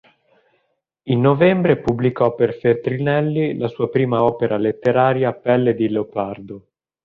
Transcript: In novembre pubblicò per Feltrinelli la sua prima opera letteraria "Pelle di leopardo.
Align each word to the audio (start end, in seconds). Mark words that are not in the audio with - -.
In 1.03 1.21
novembre 1.21 1.77
pubblicò 1.79 2.33
per 2.33 2.55
Feltrinelli 2.57 3.55
la 3.55 3.67
sua 3.67 3.87
prima 3.87 4.23
opera 4.23 4.57
letteraria 4.57 5.31
"Pelle 5.31 5.75
di 5.75 5.89
leopardo. 5.89 6.67